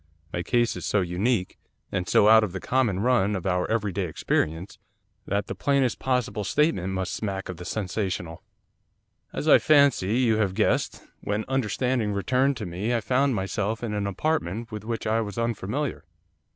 [0.33, 1.59] My case is so unique,
[1.91, 4.79] and so out of the common run of our every day experience,
[5.27, 8.41] that the plainest possible statement must smack of the sensational.
[9.31, 13.93] 'As, I fancy, you have guessed, when understanding returned to me, I found myself in
[13.93, 16.03] an apartment with which I was unfamiliar.